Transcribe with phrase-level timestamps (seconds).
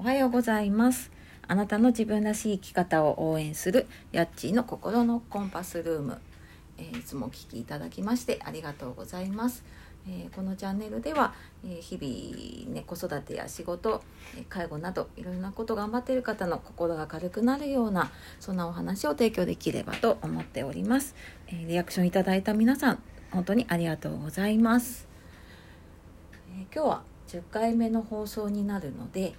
[0.00, 1.10] おはようございます。
[1.46, 6.18] あなたの自分らしい生き方を応援するヤッチーの心のコンパスルーム、
[6.78, 9.62] えーいつもお聞きいただきましてありがとうございます、
[10.08, 14.02] えーこのチャンネルでは、えー日々ね子育てや仕事
[14.38, 21.14] え介護などいろんなこと頑張っている方の心が軽くなるようなそんなお話を提供できればと思っております、
[21.46, 25.06] えリアクションいただいた皆さん本当にありがとうございます。
[26.58, 29.34] え今日は10回目の放送になるので、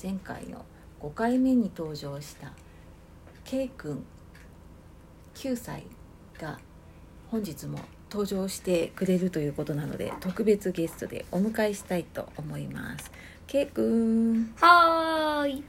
[0.00, 0.64] 前回の
[1.00, 2.52] 5回目に登場した
[3.44, 4.04] K 君
[5.34, 5.84] 9歳
[6.38, 6.58] が
[7.30, 7.78] 本日も
[8.10, 13.10] 登場してくれるということなので特別ゲストでお迎えしたいと思います。
[13.46, 14.52] K 君。
[14.60, 15.64] はーい。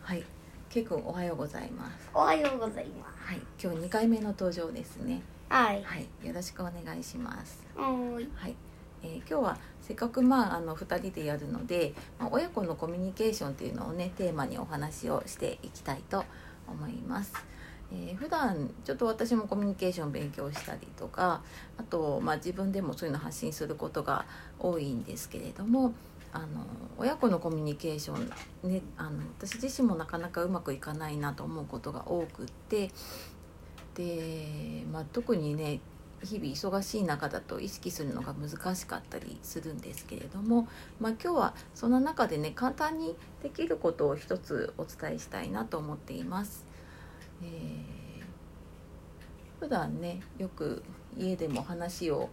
[0.00, 0.24] はい。
[0.70, 2.08] K 君おはようございます。
[2.14, 3.40] おはようございまはい。
[3.62, 5.22] 今日2回目の登場ですね。
[5.48, 5.52] す。
[5.52, 5.82] はい。
[5.82, 6.26] はい。
[6.26, 7.66] よろしくお願いします。
[7.76, 8.67] はーい。
[9.02, 16.24] えー今日はせっかくまああの2人でやるので、まあ、親子のコミュニケーションっていうのをねテーマにお話をしていきたいと
[16.66, 17.32] 思います。
[17.90, 21.40] えー普段ちょっと私もコミュニケーション勉強したりとか
[21.78, 24.26] あと、まあ、自分でもそういうの発信することが
[24.58, 25.94] 多いんですけれども
[26.32, 26.46] あの
[26.98, 32.90] 親子のコミュニケーション、ね、あの私自身もなかなかうまくいかないなと思うことが多くって
[33.94, 35.80] で、まあ、特にね
[36.22, 40.68] 日々忙しい中だと意識するのが難しかったりするんですけれども、
[41.00, 46.66] まあ、今日はその中でね簡単にできることを一つお伝えしたいなと思っています。
[47.42, 47.98] えー
[49.60, 50.82] 普段ねよく
[51.16, 52.28] 家でも話を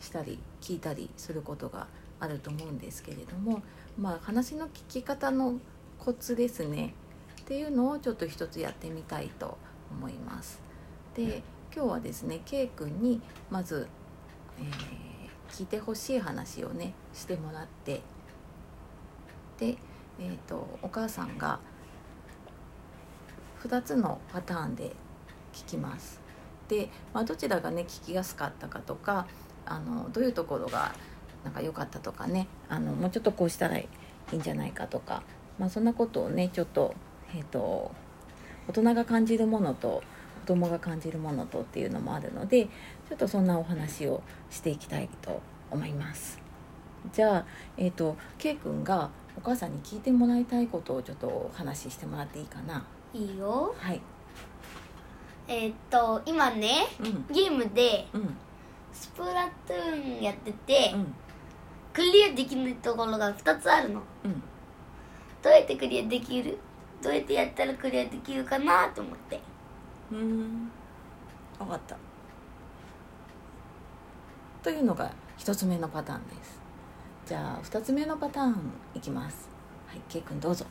[0.00, 1.86] したり聞いたりすることが
[2.18, 3.62] あると思うんですけれども、
[3.98, 5.58] まあ、話の聞き方の
[5.98, 6.94] コツですね
[7.40, 9.58] っていうのをちょっと一つやってみたいと
[9.90, 10.60] 思います。
[11.14, 11.42] で
[11.76, 13.86] 今日はですね K 君にまず、
[14.58, 15.06] えー
[15.50, 18.02] 聞いてほしい話をねしてもらって
[19.58, 19.78] で、
[20.20, 21.60] えー、とお母さんが
[23.62, 24.92] 2つのパターンで
[25.52, 26.20] 聞きます。
[26.68, 29.26] で、まあ、どちらがね聞きやすかったかとか
[29.64, 30.94] あのどういうところが
[31.42, 33.88] なんか良かったとかねあのもうちょっとこうしたらい
[34.32, 35.22] いんじゃないかとか、
[35.58, 36.94] まあ、そんなことをねちょっと,、
[37.34, 37.92] えー、と
[38.68, 40.02] 大人が感じるものと
[40.46, 45.42] 子供が感じるものとっていうのもあるのでちょっとそんなお話をしていきたいと
[45.72, 46.38] 思います。
[47.12, 47.46] じゃあ、
[47.76, 52.84] えー、と K 君がお母さんに聞いてもらいたいことをちょっとお話ししてもらっていいかな？
[53.12, 53.74] いいよ。
[53.76, 54.00] はい、
[55.48, 58.36] えーっと、今ね、うんゲームでうん
[58.92, 61.14] スプラトゥーンやってて、うん
[61.92, 64.00] クリアできないところが2つあるの。
[64.24, 64.42] うん
[65.42, 66.56] どうやってクリアできる？
[67.02, 69.40] どうやってやったらクリアできるかなと思って。
[70.12, 70.70] うん。
[71.58, 71.96] 分かった。
[74.62, 76.60] というのが一つ目のパターンです。
[77.26, 78.56] じゃあ二つ目のパターン
[78.94, 79.48] いきます。
[79.86, 80.66] はい K 君どうぞ。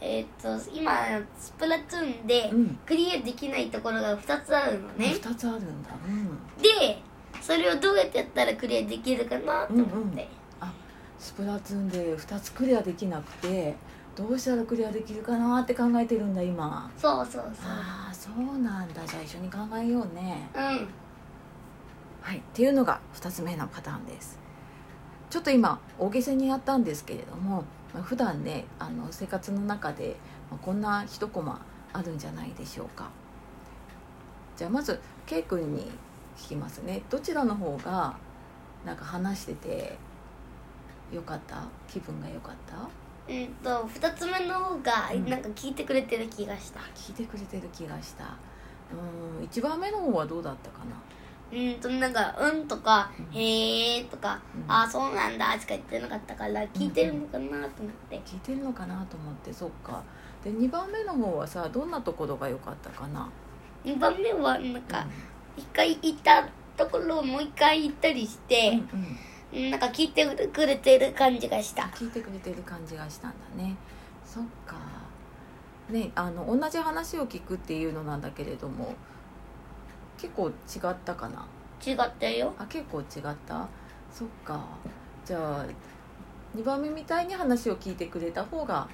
[0.00, 0.28] えーっ
[0.60, 0.92] と、今、
[1.38, 2.78] スプラトゥーンでうん。
[2.84, 5.14] クリアできないところが2つあるのね。
[5.14, 5.90] 二つあるんだ。
[6.06, 6.26] うん。
[6.62, 7.00] で、
[7.40, 10.28] それをどうやってやったらクリアできるかなと思って。
[10.60, 10.72] あ
[11.18, 13.74] スプラトゥーンで2つクリアできなくて
[14.16, 16.90] どうしたらクリアできるかなって考えてるんだ今。
[16.96, 17.44] そうそうそう。
[17.68, 19.06] ああそうなんだ。
[19.06, 20.48] じゃあ一緒に考えようね。
[20.54, 20.62] うん。
[22.22, 24.38] はいっていうのが2つ目のパターンです。
[25.28, 30.16] ちょっと今大げさにやったんですけれどもまあ普段ねあの生活の中で
[30.50, 31.60] まあこんな一コマ
[31.92, 33.10] あるんじゃないでしょうか。
[34.56, 35.90] じゃあまず K 君に
[36.38, 37.02] 聞きますね。
[37.10, 38.16] どちらの方が
[38.84, 39.98] なんか話してて
[41.12, 41.62] よかった？
[41.86, 42.88] 気分が良かった？
[43.28, 45.28] うんと2つ目の方がうん。
[45.28, 46.80] なんか聞いてくれてる気がした。
[46.94, 48.24] 聞いてくれてる気がした。
[48.92, 50.96] うん1番目の方はどうだったかな？
[51.52, 58.20] うんとなんか「うん」とかうん「へえ」とかうん「ああそうなんだ」しか言ってなかったから聞いてるのかなと思って。
[58.24, 60.02] 聞いてるのかなと思ってそっか。
[60.44, 63.28] で2番目の方はさどんなところが良かったかな
[63.84, 65.06] ？2番目はなんか
[65.56, 69.18] 一回行ったところをもう一回行ったりしうんてうんうん
[69.52, 71.82] なんか聞いてくれてる感じがした。
[71.94, 73.76] 聞いてくれてる感じがしたんだね。
[74.24, 74.76] そっか。
[75.88, 78.94] ねあの同じ話を聞くっていうのなんだけれども
[80.18, 80.52] 結構違
[80.90, 81.46] ったかな？
[81.86, 82.52] 違ったよ。
[82.58, 83.06] あ結構違っ
[83.46, 83.68] た？
[84.12, 84.64] そっか。
[85.24, 85.66] じゃあ
[86.56, 88.88] 2番目みたいに話を聞いてくれた方が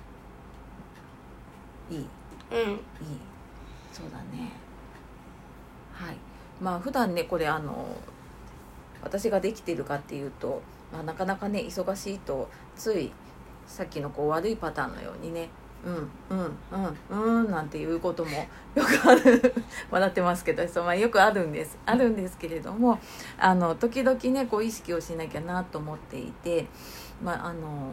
[1.91, 1.99] いい？
[1.99, 2.07] いい。
[2.51, 2.81] うん
[3.93, 4.53] そうだね。
[5.95, 6.17] はい。
[6.61, 7.97] まあ普段ねこれあの
[9.03, 10.63] 私ができてるかっていうと、
[10.93, 13.13] まあ、なかなかね忙しいとつい
[13.67, 15.49] さっきのこう悪いパターンのようにね
[15.85, 16.57] うんうん
[17.11, 18.31] うんうんなんていうことも
[18.75, 19.55] よくある
[19.91, 23.01] 笑ってますけどそう、まあ、よくあるんですあるんですけれども
[23.39, 26.67] あの時々ねこう意識をしなきゃなと思っていて、
[27.23, 27.91] まあ、あの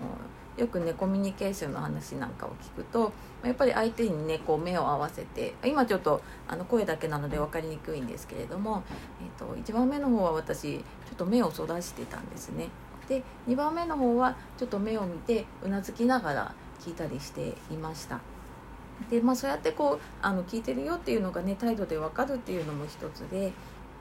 [0.59, 3.13] よくねコミュニケーションの話なんかを聞くと
[3.43, 8.83] やっぱり相手にねこう目を合わせて今ちょっとあの声だけなので分かりにくいんですけれども、
[9.21, 10.81] えーと、1番目の方は私ちょ
[11.13, 12.67] っと目をそらしてたんですね。
[13.07, 18.19] で2番目の方はちょっと目を見てうなずきながら聞いたりしていました。
[19.09, 23.53] でまあ、そうやってこうあの聞いてるよっていうのがね態度で分かるっていうのも一つで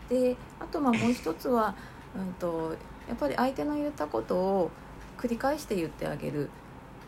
[0.08, 1.76] であとまあもう一つは、
[2.16, 2.75] うんと
[3.08, 4.70] やっぱり相手の言ったことを
[5.19, 6.49] 繰り返して言ってあげる、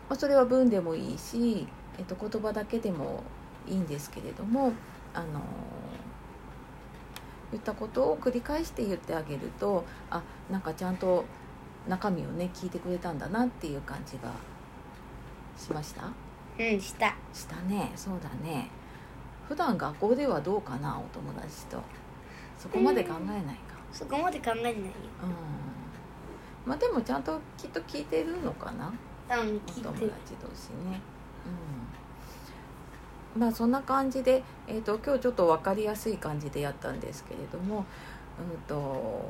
[0.09, 1.67] まあ、それは文でもいいし、
[1.97, 3.23] えっと、言葉だけでも
[3.67, 4.73] いいんですけれども
[5.13, 5.41] あの
[7.51, 11.25] 言ったことを繰り返して言ってあげるとあなんかちゃんと
[11.87, 14.31] 中身をね聞いてくれたんだなっていう感じが
[15.57, 16.03] しました？
[16.05, 17.15] うんした。
[17.33, 17.91] したね。
[17.95, 18.69] そうだね。
[19.47, 21.81] 普段学校ではどうかなお友達と。
[22.57, 23.51] そこまで考えないか、
[23.91, 24.79] そこまで考えないよ。
[24.79, 24.81] うん
[26.65, 28.87] まあでもちゃんときっと聞いてるのかな？
[28.87, 28.91] う
[29.43, 30.05] んお友達
[30.41, 31.01] 同士ね。
[33.35, 33.41] うん。
[33.41, 39.23] まあそんな感じで、えー、と今日ちょっと分かりやすい感じでやったんですけれどもうんと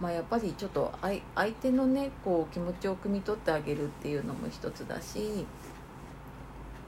[0.00, 5.44] まあやっぱりちょっと相相手のねこう気持ちを汲み取ってあげるっていうのも一つだし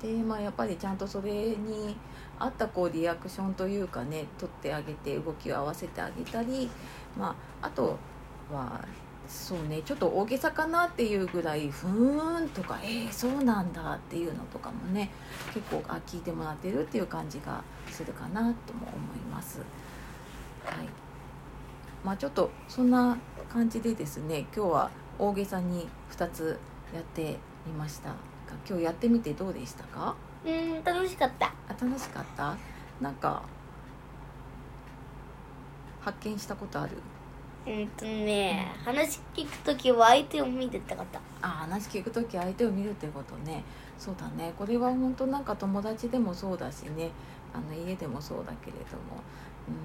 [0.03, 1.95] でまあやっぱりちゃんとそれに
[2.39, 6.69] 合ったこうリアクションというかね取ってあげて動きを合わせてあげたり
[7.19, 7.97] まああと
[8.53, 8.85] は
[9.27, 15.11] そうねちょっと大げさかなっていうぐらい「ふーん」とか「えー、そうなんだ」っていうのとかもね
[15.55, 19.61] 結構あ聞いてもらってるっていう感じがするかなとも思います。
[20.65, 20.89] はい。
[22.05, 23.17] まあ、ちょっとそんな
[23.51, 26.59] 感じでですね今日は大げさに2つ
[26.95, 28.11] やってみました。
[28.11, 28.17] が
[28.69, 30.15] 今日やってみてどうでしたか？
[30.45, 31.47] うん楽しかった。
[31.47, 32.57] あ楽しかった？
[33.01, 33.43] なんか
[36.01, 36.97] 発見したことある？
[37.67, 41.21] うんとね話聞くときは相手を見てたかった。
[41.41, 43.65] あ話聞く時相手を見るってことね。
[43.99, 44.53] そうだね。
[44.59, 47.11] これは本当なんか友達でもそうだしね。
[47.55, 49.23] あの家でもそうだけれども、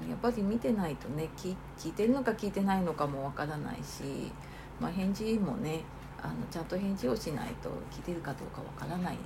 [0.04, 4.32] うん、やっぱり見てないとね聞聞いてるのか聞いてないのかもわからないし、
[4.80, 5.82] まあ、返事もね
[6.20, 9.18] あのちゃんと返事をしないと聞いてるかどうかわからない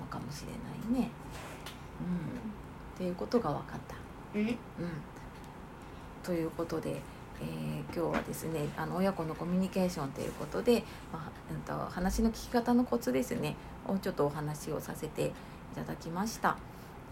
[0.00, 0.48] のかもしれ
[0.94, 1.10] ないね。
[2.00, 3.96] うん、っていうことが分かった。
[4.34, 4.56] うんうん、
[6.22, 7.00] ということで、
[7.40, 13.54] えー今日はですねあの親子のコミュニケーションということで、まあうん、と話の聞き方のコツですね
[13.86, 15.32] をちょっとお話をさせてい
[15.74, 16.56] ただきました。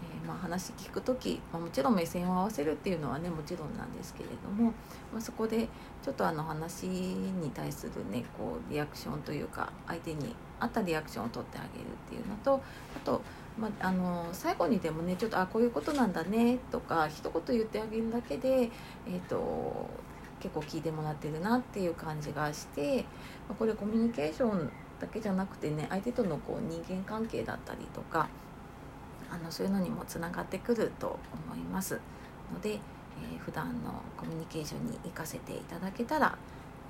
[0.01, 4.71] えーまあ、話聞く時、まあ、もちろん目線を合わせるっていうのはねもちろんなんですけれども、
[5.13, 5.67] まあ、そこで
[6.01, 12.61] ちょっとあの話に対するねこうリアクションというか相手に合ったリアクションを取ってあげるっていうのと
[12.95, 13.21] あと、
[13.59, 19.89] まあ、あの最後にでもねちょっとあこういうことなんだねとか一言言ってあげるだけで、えー、と
[20.39, 23.05] 結構聞いてもらってるなっていう感じがして、
[23.49, 28.29] ま、これコミュニケーションだけじゃなくてね相手とのこう人間関係だったりとか
[29.29, 31.99] あのそういうのにもつながってくると思います
[32.53, 32.81] ので、えー
[33.45, 36.37] 普段のコミュニケーションに活かせていただけたら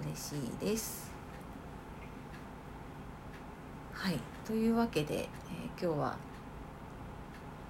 [0.03, 1.10] 嬉しいです。
[4.01, 4.18] はい。
[4.48, 5.27] というわけで、えー
[5.80, 6.18] 今日は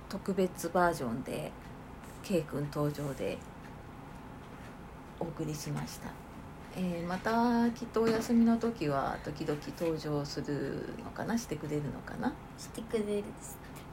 [0.08, 1.52] 特別バージョンで
[2.24, 3.38] K 君登場で
[5.20, 6.08] お送りしました。
[6.78, 11.38] えーまたきっとお休みの時は時々登場するのかな？
[11.38, 12.34] してくれるのかな？
[12.58, 13.24] してくれる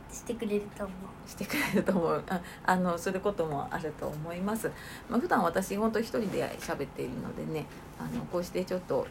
[0.08, 1.28] してくれると思う。
[1.28, 2.22] してくれると思う。
[2.28, 4.70] ああのすることもあると思います、
[5.10, 7.66] まあ、普段私本当一人で喋っているのでね
[7.98, 9.08] あのこうしてちょっと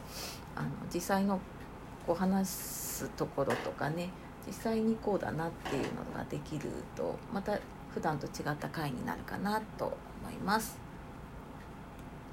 [0.56, 1.42] あの実際の
[2.08, 4.10] こう話すところとかね
[4.48, 7.60] 実際にこうだなっていうのができるとまた
[7.94, 10.78] 普段と違った回になるかなと思います。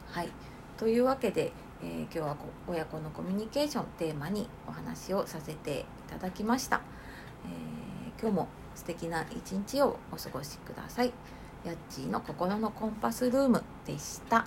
[0.07, 0.29] はい
[0.77, 1.53] というわけで、
[1.83, 2.37] えー今日は
[2.69, 6.81] 親子のコミュニケーションテーマにお話をさせていただきました。
[7.45, 11.13] えー今日も素敵な一日をお過ごしください。
[11.65, 14.47] やっちーの心のコンパスルームでした。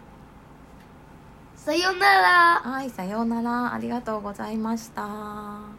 [1.67, 3.74] さようならはい、さようなら。
[3.74, 5.76] ありがとうございました。